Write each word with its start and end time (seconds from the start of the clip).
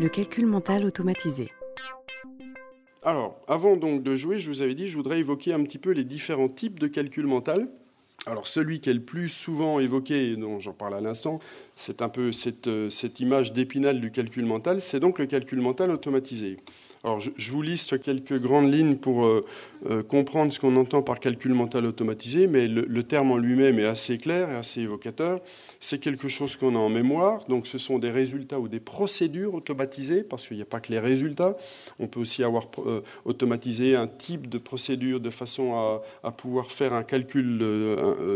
Le 0.00 0.08
calcul 0.08 0.46
mental 0.46 0.86
automatisé. 0.86 1.48
Alors, 3.02 3.38
avant 3.46 3.76
donc 3.76 4.02
de 4.02 4.16
jouer, 4.16 4.40
je 4.40 4.48
vous 4.48 4.62
avais 4.62 4.74
dit, 4.74 4.88
je 4.88 4.96
voudrais 4.96 5.18
évoquer 5.18 5.52
un 5.52 5.62
petit 5.62 5.76
peu 5.76 5.90
les 5.90 6.04
différents 6.04 6.48
types 6.48 6.80
de 6.80 6.86
calcul 6.86 7.26
mental. 7.26 7.68
Alors 8.24 8.46
celui 8.46 8.80
qui 8.80 8.88
est 8.88 8.94
le 8.94 9.02
plus 9.02 9.28
souvent 9.28 9.78
évoqué, 9.78 10.36
dont 10.36 10.58
j'en 10.58 10.72
parle 10.72 10.94
à 10.94 11.02
l'instant, 11.02 11.38
c'est 11.76 12.00
un 12.00 12.08
peu 12.08 12.32
cette, 12.32 12.66
euh, 12.66 12.88
cette 12.88 13.20
image 13.20 13.52
d'épinal 13.52 14.00
du 14.00 14.10
calcul 14.10 14.46
mental, 14.46 14.80
c'est 14.80 15.00
donc 15.00 15.18
le 15.18 15.26
calcul 15.26 15.60
mental 15.60 15.90
automatisé. 15.90 16.56
Alors, 17.02 17.18
je, 17.18 17.50
vous 17.50 17.62
liste 17.62 18.02
quelques 18.02 18.38
grandes 18.38 18.70
lignes 18.70 18.96
pour 18.96 19.24
euh, 19.24 19.42
euh, 19.88 20.02
comprendre 20.02 20.52
ce 20.52 20.60
qu'on 20.60 20.76
entend 20.76 21.00
par 21.00 21.18
calcul 21.18 21.54
mental 21.54 21.86
automatisé, 21.86 22.46
mais 22.46 22.66
le, 22.66 23.02
terme 23.02 23.32
en 23.32 23.38
lui-même 23.38 23.78
est 23.78 23.86
assez 23.86 24.18
clair 24.18 24.50
et 24.50 24.56
assez 24.56 24.82
évocateur. 24.82 25.40
C'est 25.80 25.98
quelque 25.98 26.28
chose 26.28 26.56
qu'on 26.56 26.74
a 26.76 26.78
en 26.78 26.90
mémoire, 26.90 27.46
donc 27.46 27.66
ce 27.66 27.78
sont 27.78 27.98
des 27.98 28.10
résultats 28.10 28.60
ou 28.60 28.68
des 28.68 28.80
procédures 28.80 29.54
automatisées, 29.54 30.22
parce 30.22 30.46
qu'il 30.46 30.58
n'y 30.58 30.62
a 30.62 30.66
pas 30.66 30.80
que 30.80 30.92
les 30.92 30.98
résultats. 30.98 31.56
On 32.00 32.06
peut 32.06 32.20
aussi 32.20 32.44
avoir 32.44 32.66
euh, 32.84 33.00
automatisé 33.24 33.96
un 33.96 34.06
type 34.06 34.50
de 34.50 34.58
procédure 34.58 35.20
de 35.20 35.30
façon 35.30 35.72
à, 35.72 36.02
à 36.22 36.30
pouvoir 36.32 36.70
faire 36.70 36.92
un 36.92 37.02
calcul 37.02 37.58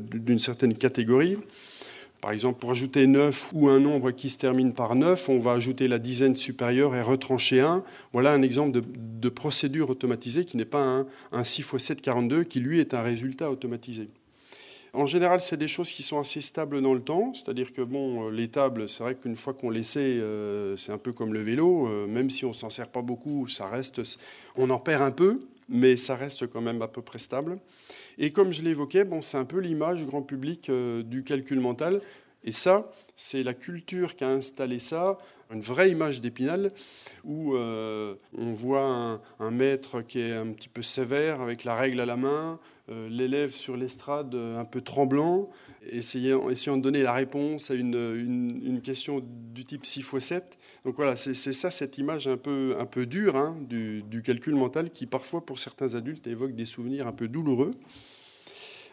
d'une 0.00 0.38
certaine 0.38 0.72
catégorie. 0.72 1.36
Par 2.20 2.32
exemple, 2.32 2.58
pour 2.58 2.70
ajouter 2.70 3.06
9 3.06 3.50
ou 3.52 3.68
un 3.68 3.78
nombre 3.78 4.10
qui 4.10 4.30
se 4.30 4.38
termine 4.38 4.72
par 4.72 4.94
9, 4.94 5.28
on 5.28 5.38
va 5.38 5.52
ajouter 5.52 5.86
la 5.86 5.98
dizaine 5.98 6.34
supérieure 6.34 6.96
et 6.96 7.02
retrancher 7.02 7.60
1. 7.60 7.84
Voilà 8.12 8.32
un 8.32 8.42
exemple 8.42 8.80
de, 8.80 9.28
procédure 9.28 9.90
automatisée 9.90 10.44
qui 10.44 10.56
n'est 10.56 10.64
pas 10.64 10.82
un, 10.82 11.06
un 11.32 11.44
6 11.44 11.60
x 11.72 11.78
7 11.78 12.00
42, 12.00 12.44
qui 12.44 12.60
lui 12.60 12.80
est 12.80 12.94
un 12.94 13.02
résultat 13.02 13.50
automatisé. 13.50 14.06
En 14.96 15.04
général, 15.04 15.42
c'est 15.42 15.58
des 15.58 15.68
choses 15.68 15.90
qui 15.90 16.02
sont 16.02 16.18
assez 16.18 16.40
stables 16.40 16.80
dans 16.80 16.94
le 16.94 17.02
temps, 17.02 17.34
c'est-à-dire 17.34 17.74
que 17.74 17.82
bon, 17.82 18.28
euh, 18.28 18.30
les 18.30 18.48
tables, 18.48 18.88
c'est 18.88 19.02
vrai 19.02 19.14
qu'une 19.14 19.36
fois 19.36 19.52
qu'on 19.52 19.68
les 19.68 19.82
sait, 19.82 20.00
euh, 20.00 20.74
c'est 20.78 20.90
un 20.90 20.96
peu 20.96 21.12
comme 21.12 21.34
le 21.34 21.42
vélo, 21.42 21.86
euh, 21.86 22.06
même 22.06 22.30
si 22.30 22.46
on 22.46 22.54
s'en 22.54 22.70
sert 22.70 22.88
pas 22.88 23.02
beaucoup, 23.02 23.46
ça 23.46 23.66
reste, 23.66 24.00
on 24.56 24.70
en 24.70 24.78
perd 24.78 25.02
un 25.02 25.10
peu, 25.10 25.42
mais 25.68 25.96
ça 25.96 26.16
reste 26.16 26.46
quand 26.46 26.60
même 26.60 26.82
à 26.82 26.88
peu 26.88 27.02
près 27.02 27.18
stable. 27.18 27.58
Et 28.18 28.32
comme 28.32 28.52
je 28.52 28.62
l'évoquais, 28.62 29.04
bon, 29.04 29.22
c'est 29.22 29.38
un 29.38 29.44
peu 29.44 29.58
l'image 29.58 30.04
grand 30.04 30.22
public 30.22 30.68
euh, 30.68 31.02
du 31.02 31.24
calcul 31.24 31.60
mental. 31.60 32.00
Et 32.46 32.52
ça, 32.52 32.88
c'est 33.16 33.42
la 33.42 33.54
culture 33.54 34.14
qui 34.14 34.22
a 34.22 34.28
installé 34.28 34.78
ça, 34.78 35.18
une 35.50 35.60
vraie 35.60 35.90
image 35.90 36.20
d'Épinal, 36.20 36.72
où 37.24 37.56
euh, 37.56 38.14
on 38.38 38.52
voit 38.52 39.20
un, 39.40 39.50
maître 39.50 40.00
qui 40.00 40.20
est 40.20 40.32
un 40.32 40.52
petit 40.52 40.68
peu 40.68 40.80
sévère, 40.80 41.40
avec 41.40 41.64
la 41.64 41.74
règle 41.74 42.00
à 42.00 42.06
la 42.06 42.16
main, 42.16 42.60
euh, 42.88 43.08
l'élève 43.08 43.50
sur 43.50 43.76
l'estrade 43.76 44.34
un 44.34 44.64
peu 44.64 44.80
tremblant, 44.80 45.50
essayant, 45.90 46.46
de 46.46 46.80
donner 46.80 47.02
la 47.02 47.14
réponse 47.14 47.72
à 47.72 47.74
une, 47.74 48.80
question 48.84 49.20
du 49.52 49.64
type 49.64 49.84
6 49.84 50.00
x 50.00 50.18
7. 50.18 50.58
Donc 50.84 50.94
voilà, 50.94 51.16
c'est 51.16 51.34
ça, 51.34 51.72
cette 51.72 51.98
image 51.98 52.28
un 52.28 52.36
peu, 52.36 52.76
un 52.78 52.86
peu 52.86 53.06
dure 53.06 53.34
hein, 53.34 53.56
du 53.68 54.22
calcul 54.22 54.54
mental 54.54 54.90
qui 54.90 55.06
parfois, 55.06 55.44
pour 55.44 55.58
certains 55.58 55.96
adultes, 55.96 56.28
évoque 56.28 56.54
des 56.54 56.66
souvenirs 56.66 57.08
un 57.08 57.12
peu 57.12 57.26
douloureux. 57.26 57.72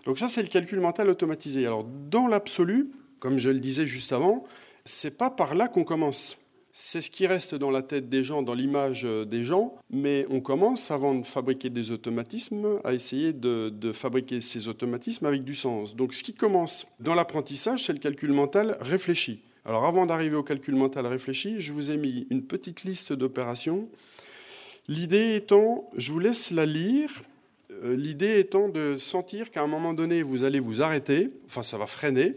Donc 0.06 0.20
ça, 0.20 0.28
c'est 0.28 0.42
le 0.42 0.50
calcul 0.50 0.80
mental 0.80 1.10
automatisé. 1.10 1.66
Alors 1.66 1.84
dans 1.84 2.28
l'absolu, 2.28 2.92
comme 3.24 3.40
je 3.40 3.50
le 3.50 3.62
disais 3.62 3.88
juste 3.88 4.12
avant, 4.12 4.44
c'est 4.84 5.18
pas 5.18 5.32
par 5.32 5.56
là 5.56 5.70
qu'on 5.70 5.86
commence. 5.86 6.36
C'est 6.74 7.00
ce 7.00 7.10
qui 7.10 7.26
reste 7.26 7.56
dans 7.56 7.72
la 7.72 7.82
tête 7.82 8.10
des 8.10 8.22
gens, 8.22 8.42
dans 8.42 8.54
l'image 8.54 9.04
des 9.04 9.46
gens, 9.46 9.76
mais 9.90 10.26
on 10.30 10.42
commence, 10.42 10.92
avant 10.92 11.16
de 11.16 11.26
fabriquer 11.26 11.70
des 11.70 11.92
automatismes, 11.92 12.82
à 12.84 12.94
essayer 12.94 13.32
de, 13.32 13.70
de 13.70 13.94
fabriquer 13.94 14.42
ces 14.42 14.68
automatismes 14.68 15.26
avec 15.26 15.46
du 15.46 15.56
sens. 15.56 15.96
Donc 15.96 16.14
ce 16.14 16.22
qui 16.22 16.34
commence 16.34 16.86
dans 17.00 17.14
l'apprentissage, 17.14 17.86
c'est 17.86 17.94
le 17.94 18.00
calcul 18.00 18.34
mental 18.34 18.76
réfléchi. 18.82 19.40
Alors 19.64 19.86
avant 19.86 20.06
d'arriver 20.06 20.36
au 20.36 20.44
calcul 20.44 20.76
mental 20.76 21.08
réfléchi, 21.08 21.62
je 21.62 21.72
vous 21.72 21.92
ai 21.92 21.96
mis 21.96 22.28
une 22.30 22.44
petite 22.44 22.84
liste 22.84 23.14
d'opérations. 23.14 23.88
L'idée 24.90 25.36
étant, 25.38 25.88
je 25.96 26.12
vous 26.12 26.20
laisse 26.20 26.52
la 26.52 26.66
lire, 26.66 27.24
euh, 27.86 27.96
l'idée 27.96 28.38
étant 28.38 28.68
de 28.68 28.98
sentir 28.98 29.50
qu'à 29.50 29.62
un 29.62 29.68
moment 29.68 29.94
donné, 29.94 30.24
vous 30.24 30.44
allez 30.44 30.60
vous 30.60 30.82
arrêter, 30.82 31.30
enfin 31.46 31.64
ça 31.64 31.78
va 31.78 31.86
freiner, 31.86 32.36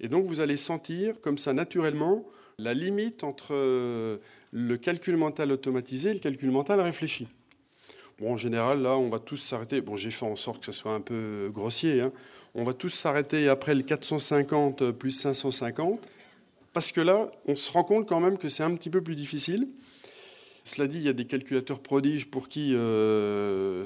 et 0.00 0.08
donc 0.08 0.26
vous 0.26 0.40
allez 0.40 0.56
sentir 0.56 1.20
comme 1.20 1.38
ça 1.38 1.52
naturellement 1.52 2.24
la 2.58 2.74
limite 2.74 3.24
entre 3.24 3.54
euh, 3.54 4.18
le 4.52 4.76
calcul 4.76 5.16
mental 5.16 5.52
automatisé 5.52 6.10
et 6.10 6.14
le 6.14 6.20
calcul 6.20 6.50
mental 6.50 6.80
réfléchi. 6.80 7.28
Bon, 8.18 8.32
en 8.32 8.36
général, 8.38 8.80
là, 8.80 8.96
on 8.96 9.10
va 9.10 9.18
tous 9.18 9.36
s'arrêter. 9.36 9.82
Bon, 9.82 9.96
j'ai 9.96 10.10
fait 10.10 10.24
en 10.24 10.36
sorte 10.36 10.60
que 10.60 10.66
ce 10.66 10.72
soit 10.72 10.94
un 10.94 11.02
peu 11.02 11.50
grossier. 11.52 12.00
Hein. 12.00 12.12
On 12.54 12.64
va 12.64 12.72
tous 12.72 12.88
s'arrêter 12.88 13.48
après 13.48 13.74
le 13.74 13.82
450 13.82 14.90
plus 14.92 15.10
550, 15.10 16.00
parce 16.72 16.92
que 16.92 17.02
là, 17.02 17.30
on 17.46 17.56
se 17.56 17.70
rend 17.70 17.84
compte 17.84 18.08
quand 18.08 18.20
même 18.20 18.38
que 18.38 18.48
c'est 18.48 18.62
un 18.62 18.74
petit 18.74 18.88
peu 18.88 19.02
plus 19.02 19.16
difficile. 19.16 19.68
Cela 20.64 20.88
dit, 20.88 20.96
il 20.96 21.04
y 21.04 21.08
a 21.08 21.12
des 21.12 21.26
calculateurs 21.26 21.80
prodiges 21.80 22.26
pour 22.26 22.48
qui 22.48 22.72
euh, 22.74 23.84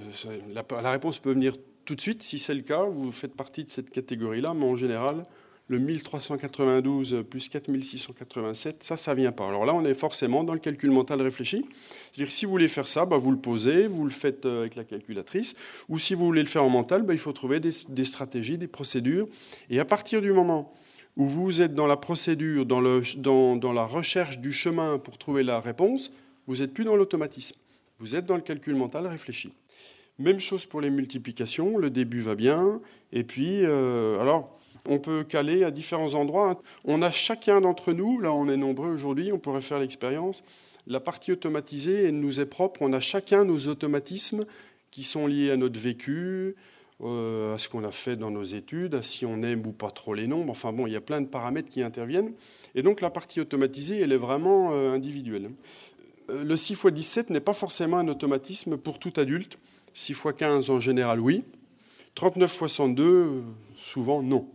la, 0.55 0.91
réponse 0.91 1.19
peut 1.19 1.33
venir 1.33 1.57
tout 1.85 1.95
de 1.95 2.01
suite. 2.01 2.23
Si 2.23 2.39
c'est 2.39 2.55
le 2.55 2.63
cas, 2.63 2.85
vous 2.85 3.13
faites 3.13 3.35
partie 3.35 3.65
de 3.65 3.71
cette 3.71 3.91
catégorie-là, 3.91 4.55
mais 4.55 4.65
en 4.65 4.77
général, 4.77 5.25
le 5.71 5.79
1392 5.79 7.23
plus 7.31 7.49
4687, 7.49 8.83
ça, 8.83 8.97
ça 8.97 9.15
vient 9.15 9.31
pas. 9.31 9.47
Alors 9.47 9.65
là, 9.65 9.73
on 9.73 9.85
est 9.85 9.95
forcément 9.95 10.43
dans 10.43 10.53
le 10.53 10.59
calcul 10.59 10.91
mental 10.91 11.23
réfléchi. 11.23 11.65
C'est-à-dire 12.13 12.33
si 12.33 12.45
vous 12.45 12.51
voulez 12.51 12.67
faire 12.67 12.89
ça, 12.89 13.07
bah, 13.07 13.19
vous 13.19 13.31
le 13.31 13.37
posez, 13.37 13.87
vous 13.87 14.03
le 14.03 14.11
faites 14.11 14.47
euh, 14.47 14.63
avec 14.63 14.75
la 14.75 14.83
calculatrice, 14.83 15.55
ou 15.89 16.01
si 16.01 16.15
vous 16.15 16.25
voulez 16.25 16.43
le 16.43 16.49
faire 16.49 16.65
en 16.65 16.71
mental, 16.71 17.03
bah, 17.03 17.13
il 17.13 17.21
faut 17.21 17.33
trouver 17.33 17.61
des, 17.61 17.71
des, 17.89 18.05
stratégies, 18.05 18.59
des 18.59 18.67
procédures. 18.67 19.29
Et 19.71 19.79
à 19.79 19.85
partir 19.85 20.21
du 20.21 20.33
moment 20.33 20.73
où 21.17 21.25
vous 21.25 21.63
êtes 21.63 21.77
dans 21.77 21.87
la 21.87 21.97
procédure, 21.97 22.67
dans, 22.67 22.81
le, 22.81 23.03
dans, 23.19 23.55
dans 23.55 23.73
la 23.73 23.85
recherche 23.85 24.41
du 24.41 24.53
chemin 24.53 24.99
pour 24.99 25.19
trouver 25.19 25.45
la 25.45 25.61
réponse, 25.61 26.11
vous 26.49 26.57
n'êtes 26.57 26.75
plus 26.75 26.85
dans 26.85 26.97
l'automatisme. 26.97 27.55
Vous 28.01 28.17
êtes 28.17 28.27
dans 28.27 28.35
le 28.35 28.43
calcul 28.43 28.75
mental 28.75 29.07
réfléchi. 29.07 29.53
Même 30.21 30.39
chose 30.39 30.67
pour 30.67 30.83
les 30.83 30.91
multiplications, 30.91 31.79
le 31.79 31.89
début 31.89 32.21
va 32.21 32.35
bien. 32.35 32.83
Et 33.11 33.25
puis, 33.25 33.65
euh, 33.65 34.21
alors, 34.21 34.55
on 34.87 34.99
peut 34.99 35.25
caler 35.25 35.65
à 35.65 35.71
différents 35.71 36.13
endroits. 36.13 36.61
On 36.85 37.01
a 37.01 37.11
chacun 37.11 37.63
d'entre 37.63 37.95
nous, 37.95 38.21
là 38.21 38.31
on 38.31 38.47
est 38.51 38.59
nombreux 38.59 38.91
aujourd'hui, 38.91 39.33
on 39.33 39.39
pourrait 39.39 39.63
faire 39.63 39.79
l'expérience. 39.79 40.45
La 40.87 41.01
partie 41.01 41.33
automatisée 41.33 42.13
nous 42.13 42.39
est 42.39 42.45
propre. 42.47 42.83
On 42.83 42.93
a 42.93 43.01
chacun 43.01 43.47
nos 43.47 43.69
automatismes 43.69 44.45
qui 44.91 45.05
sont 45.05 45.27
liés 45.27 45.53
à 45.53 45.57
notre 45.57 45.81
vécu, 45.81 46.55
euh, 47.03 47.55
à 47.55 47.59
ce 47.59 47.71
qu'on 47.71 47.85
a 47.85 47.91
fait 47.91 48.17
dans 48.17 48.31
nos 48.31 48.45
études, 48.45 48.97
à 48.97 49.03
si 49.03 49.25
on 49.25 49.43
aime 49.43 49.67
ou 49.67 49.73
pas 49.73 49.91
trop 49.91 50.13
les 50.13 50.27
nombres. 50.27 50.51
Enfin 50.51 50.71
bon, 50.71 50.87
il 50.87 50.93
y 50.93 50.97
a 50.97 51.01
plein 51.01 51.23
de 51.23 51.29
paramètres 51.29 51.71
qui 51.71 51.83
interviennent. 51.83 52.35
Et 52.75 52.83
donc 52.83 53.01
la 53.01 53.09
partie 53.09 53.41
automatisée, 53.41 54.01
elle 54.01 54.13
est 54.13 54.19
vraiment 54.19 54.73
euh, 54.73 54.93
individuelle. 54.93 55.51
Le 56.29 56.57
6 56.57 56.75
x 56.75 56.87
17 56.87 57.31
n'est 57.31 57.41
pas 57.41 57.55
forcément 57.55 57.97
un 57.97 58.09
automatisme 58.09 58.77
pour 58.77 58.99
tout 58.99 59.15
adulte. 59.17 59.57
6 59.95 60.13
x 60.13 60.23
15 60.37 60.71
en 60.71 60.81
général, 60.81 61.21
oui. 61.21 61.45
39 62.15 62.51
x 62.51 62.59
62, 62.59 63.43
souvent, 63.77 64.23
non. 64.23 64.49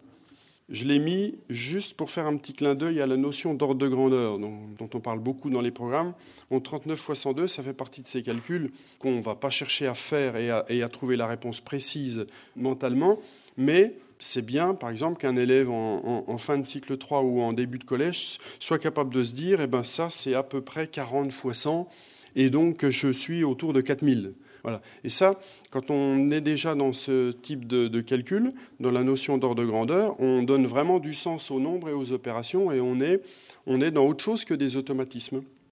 Je 0.68 0.86
l'ai 0.86 0.98
mis 0.98 1.36
juste 1.48 1.96
pour 1.96 2.10
faire 2.10 2.26
un 2.26 2.38
petit 2.38 2.54
clin 2.54 2.74
d'œil 2.74 3.00
à 3.00 3.06
la 3.06 3.18
notion 3.18 3.54
d'ordre 3.54 3.76
de 3.76 3.88
grandeur, 3.88 4.40
dont, 4.40 4.90
on 4.92 5.00
parle 5.00 5.20
beaucoup 5.20 5.52
dans 5.52 5.62
les 5.62 5.70
programmes. 5.70 6.14
39 6.50 7.00
x 7.10 7.20
102, 7.20 7.48
ça 7.48 7.62
fait 7.62 7.74
partie 7.74 8.02
de 8.02 8.08
ces 8.08 8.24
calculs 8.24 8.72
qu'on 8.98 9.18
ne 9.18 9.22
va 9.22 9.36
pas 9.36 9.52
chercher 9.52 9.86
à 9.86 9.94
faire 9.94 10.36
et 10.38 10.82
à, 10.82 10.90
trouver 10.90 11.18
la 11.18 11.28
réponse 11.28 11.62
précise 11.62 12.26
mentalement, 12.56 13.20
mais 13.58 13.94
c'est 14.18 14.44
bien, 14.44 14.74
par 14.74 14.90
exemple, 14.90 15.20
qu'un 15.20 15.36
élève 15.36 15.70
en, 15.70 16.38
fin 16.40 16.58
de 16.58 16.66
cycle 16.66 16.98
3 16.98 17.22
ou 17.22 17.42
en 17.42 17.54
début 17.54 17.78
de 17.78 17.84
collège 17.84 18.40
soit 18.60 18.80
capable 18.80 19.14
de 19.14 19.22
se 19.22 19.34
dire, 19.34 19.62
eh 19.62 19.68
ben 19.68 19.84
ça, 19.84 20.10
c'est 20.10 20.34
à 20.34 20.42
peu 20.42 20.62
près 20.62 20.88
40 20.88 21.32
fois 21.32 21.54
100, 21.54 21.88
et 22.36 22.50
donc 22.50 22.90
je 22.90 23.12
suis 23.12 23.44
autour 23.44 23.72
de 23.72 23.82
4000. 23.82 24.34
Et 25.04 25.10
ça, 25.10 25.40
quand 25.72 25.90
on 25.90 26.32
est 26.32 26.42
déjà 26.42 26.76
dans 26.76 26.94
ce 26.94 27.32
type 27.32 27.68
de, 27.68 28.02
calcul, 28.02 28.52
dans 28.80 28.92
la 28.92 29.04
notion 29.04 29.38
d'ordre 29.38 29.62
de 29.62 29.68
grandeur, 29.68 30.20
on 30.20 30.44
donne 30.44 30.66
vraiment 30.66 31.00
du 31.00 31.14
sens 31.14 31.52
aux 31.52 31.60
nombres 31.60 31.90
et 31.90 31.94
aux 31.94 32.12
opérations, 32.12 32.72
et 32.72 32.80
on 32.80 33.00
est, 33.00 33.22
on 33.68 33.82
est 33.82 33.92
dans 33.92 34.06
autre 34.06 34.24
chose 34.24 34.46
que 34.46 34.54
des 34.54 34.76
automatismes. 34.76 35.44